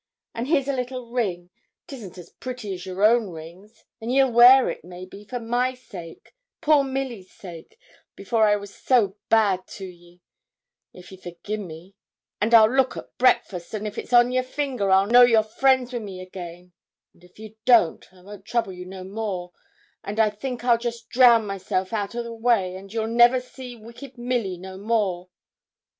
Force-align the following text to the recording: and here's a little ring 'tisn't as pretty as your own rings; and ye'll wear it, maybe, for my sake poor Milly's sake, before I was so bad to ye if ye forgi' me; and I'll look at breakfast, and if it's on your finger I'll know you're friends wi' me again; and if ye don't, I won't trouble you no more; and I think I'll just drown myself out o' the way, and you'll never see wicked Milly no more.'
and 0.33 0.47
here's 0.47 0.67
a 0.67 0.73
little 0.73 1.11
ring 1.11 1.51
'tisn't 1.87 2.17
as 2.17 2.31
pretty 2.31 2.73
as 2.73 2.87
your 2.87 3.03
own 3.03 3.29
rings; 3.29 3.83
and 4.01 4.11
ye'll 4.11 4.31
wear 4.31 4.67
it, 4.67 4.83
maybe, 4.83 5.23
for 5.23 5.39
my 5.39 5.75
sake 5.75 6.33
poor 6.59 6.83
Milly's 6.83 7.29
sake, 7.31 7.77
before 8.15 8.47
I 8.47 8.55
was 8.55 8.73
so 8.73 9.17
bad 9.29 9.67
to 9.77 9.85
ye 9.85 10.23
if 10.91 11.11
ye 11.11 11.19
forgi' 11.19 11.57
me; 11.59 11.93
and 12.41 12.51
I'll 12.55 12.67
look 12.71 12.97
at 12.97 13.15
breakfast, 13.19 13.75
and 13.75 13.85
if 13.85 13.95
it's 13.99 14.11
on 14.11 14.31
your 14.31 14.41
finger 14.41 14.89
I'll 14.89 15.05
know 15.05 15.21
you're 15.21 15.43
friends 15.43 15.93
wi' 15.93 15.99
me 15.99 16.19
again; 16.19 16.71
and 17.13 17.23
if 17.23 17.37
ye 17.37 17.57
don't, 17.65 18.11
I 18.11 18.23
won't 18.23 18.43
trouble 18.43 18.73
you 18.73 18.85
no 18.85 19.03
more; 19.03 19.51
and 20.03 20.19
I 20.19 20.31
think 20.31 20.63
I'll 20.65 20.79
just 20.79 21.09
drown 21.09 21.45
myself 21.45 21.93
out 21.93 22.15
o' 22.15 22.23
the 22.23 22.33
way, 22.33 22.75
and 22.75 22.91
you'll 22.91 23.05
never 23.05 23.39
see 23.39 23.75
wicked 23.75 24.17
Milly 24.17 24.57
no 24.57 24.79
more.' 24.79 25.29